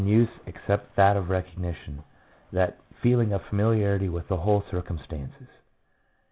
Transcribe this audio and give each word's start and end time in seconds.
use 0.07 0.29
except 0.47 0.95
that 0.95 1.15
of 1.15 1.29
recognition— 1.29 2.03
that 2.53 2.75
feeling 3.03 3.31
of 3.33 3.45
familiarity 3.51 4.09
with 4.09 4.27
the 4.29 4.37
whole 4.37 4.63
circumstances. 4.71 5.47